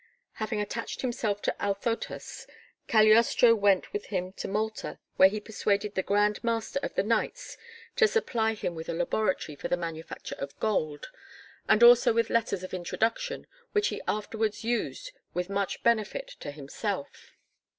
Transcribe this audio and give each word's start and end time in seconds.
Having 0.41 0.61
attached 0.61 1.01
himself 1.01 1.43
to 1.43 1.55
Althotas, 1.63 2.47
Cagliostro 2.87 3.53
went 3.53 3.93
with 3.93 4.07
him 4.07 4.33
to 4.33 4.47
Malta 4.47 4.97
where 5.17 5.29
he 5.29 5.39
persuaded 5.39 5.93
the 5.93 6.01
Grand 6.01 6.43
Master 6.43 6.79
of 6.81 6.95
the 6.95 7.03
Knights 7.03 7.55
to 7.97 8.07
supply 8.07 8.55
them 8.55 8.73
with 8.73 8.89
a 8.89 8.93
laboratory 8.95 9.55
for 9.55 9.67
the 9.67 9.77
manufacture 9.77 10.33
of 10.39 10.59
gold, 10.59 11.11
and 11.69 11.83
also 11.83 12.13
with 12.13 12.31
letters 12.31 12.63
of 12.63 12.73
introduction 12.73 13.45
which 13.73 13.89
he 13.89 14.01
afterwards 14.07 14.63
used 14.63 15.11
with 15.35 15.51
much 15.51 15.83
benefit 15.83 16.29
to 16.39 16.49
himself. 16.49 17.33